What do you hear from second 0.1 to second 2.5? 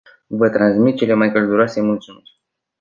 Vă transmit cele mai călduroase mulțumiri.